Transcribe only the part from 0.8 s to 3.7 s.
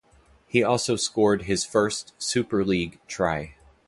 scored his first Super League try.